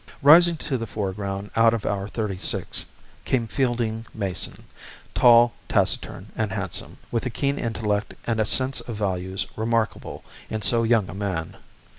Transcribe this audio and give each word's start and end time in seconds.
Rising 0.23 0.57
to 0.57 0.79
the 0.79 0.87
foreground 0.87 1.51
out 1.55 1.75
of 1.75 1.85
our 1.85 2.07
thirty 2.07 2.39
six, 2.39 2.87
came 3.23 3.45
Fielding 3.45 4.07
Mason, 4.15 4.63
tall, 5.13 5.53
taciturn, 5.69 6.31
and 6.35 6.51
handsome, 6.51 6.97
with 7.11 7.27
a 7.27 7.29
keen 7.29 7.59
intellect 7.59 8.15
and 8.25 8.39
a 8.39 8.45
sense 8.47 8.81
of 8.81 8.95
values 8.95 9.45
remarkable 9.55 10.23
in 10.49 10.63
so 10.63 10.81
young 10.81 11.07
a 11.07 11.13
man. 11.13 11.55